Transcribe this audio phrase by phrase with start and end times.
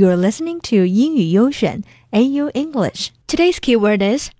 [0.00, 3.10] You're listening to 英语优选 AU English.
[3.26, 4.30] Today's keyword is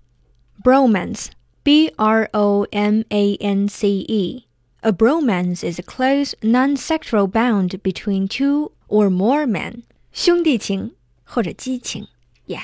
[0.63, 1.27] bromance.
[1.63, 4.47] B R O M A N C E.
[4.81, 9.83] A bromance is a close, non-sexual bond between two or more men.
[10.11, 10.93] 兄弟情
[11.23, 12.07] 或者基情.
[12.47, 12.63] Yeah.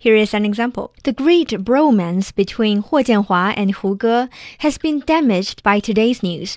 [0.00, 0.92] Here is an example.
[1.02, 4.30] The great bromance between Huo Jianhua and Hu Ge
[4.60, 6.54] has been damaged by today's news.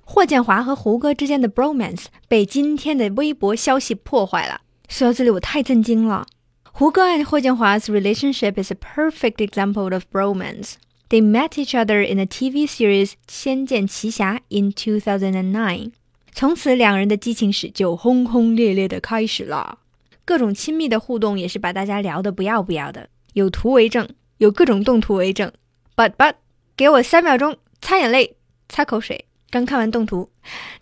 [0.00, 4.62] 霍建华和胡歌之间的 bromance 被今天的微博消息破坏了。
[4.88, 6.26] 说到这里，我太震惊了。
[6.72, 10.74] 胡歌 and 霍建华 's relationship is a perfect example of bromance.
[11.08, 15.92] They met each other in the TV series《仙剑奇侠》in 2009.
[16.32, 19.78] 从此，两人的激情史就轰轰烈烈的开始了。
[20.24, 25.50] 各种亲密的互动也是把大家聊得不要不要的，有图为证，有各种动图为证。
[25.94, 26.34] But but，
[26.76, 28.36] 给我三秒钟，擦眼泪，
[28.68, 29.24] 擦口水。
[29.49, 30.29] 刚看完动图。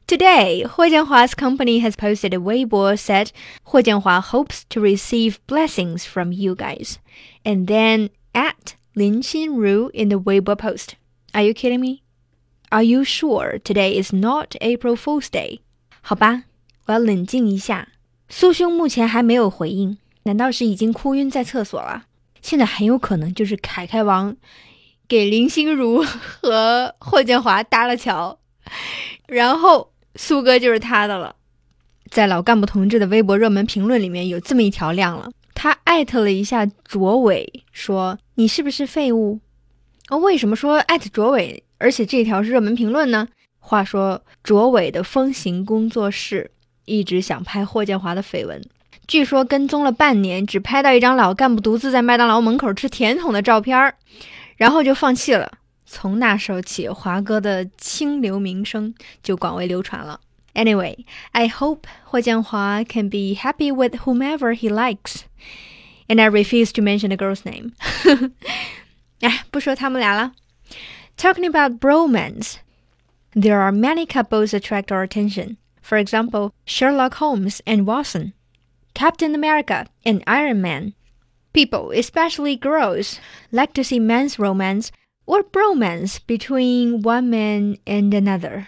[0.07, 3.29] Today, Hu Jianhua's company has posted a Weibo said
[3.65, 6.95] Hu Jianhua hopes to receive blessings from you guys,
[7.43, 10.95] and then at Lin Xinru in the Weibo post.
[11.33, 12.03] Are you kidding me?
[12.71, 15.59] Are you sure today is not April Fool's Day?
[16.01, 16.43] 好吧，
[16.85, 17.89] 我要冷静一下。
[18.29, 22.05] 苏兄目前还没有回应，难道是已经哭晕在厕所了？
[22.41, 24.37] 现在很有可能就是凯凯王
[25.07, 28.39] 给林心如和霍建华搭了桥。
[29.26, 31.34] 然后苏哥就是他的了。
[32.10, 39.40] 在老干部同志的微博热门评论里面有这么一条亮了，他艾特了一下卓伟，说你是不是废物？
[40.10, 43.26] 哦，为什么说艾特卓伟，而且这条是热门评论呢？
[43.58, 46.50] 话说卓伟的风行工作室
[46.84, 48.62] 一直想拍霍建华的绯闻，
[49.08, 53.94] 据说跟踪了半年，只拍到一张老干部独自在麦当劳门口吃甜筒的照片儿，
[54.56, 55.50] 然后就放弃了。
[55.93, 60.19] 从那时候起，华哥的清流名声就广为流传了。
[60.53, 65.21] Anyway, I hope 霍建华 can be happy with whomever he likes,
[66.07, 67.73] and I refuse to mention the girl's name.
[69.21, 70.33] 哎，不说他们俩了。
[71.17, 72.55] Talking about bromance,
[73.33, 75.57] there are many couples attract our attention.
[75.81, 78.33] For example, Sherlock Holmes and Watson,
[78.93, 80.93] Captain America and Iron Man.
[81.51, 83.19] People, especially girls,
[83.51, 84.91] like to see men's romance
[85.25, 88.65] or bromance between one man and another。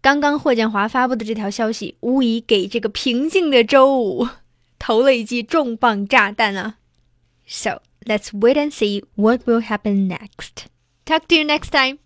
[0.00, 4.28] 刚刚霍建华发布的这条消息，无疑给这个平静的周五
[4.78, 6.76] 投了一记重磅炸弹啊！
[7.46, 10.66] So let's wait and see what will happen next.
[11.06, 12.04] Talk to you next time.